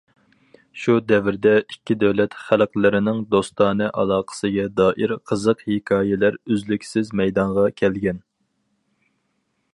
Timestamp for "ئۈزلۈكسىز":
6.49-7.17